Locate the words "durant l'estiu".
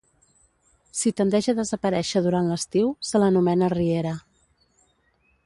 2.29-2.91